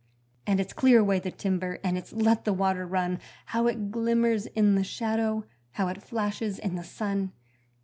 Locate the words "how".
3.45-3.67, 5.73-5.89